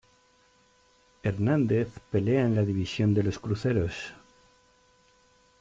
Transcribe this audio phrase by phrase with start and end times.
[1.21, 4.15] Hernández pelea en la división de los cruceros.